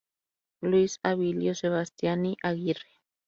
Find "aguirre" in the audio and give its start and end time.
2.41-2.89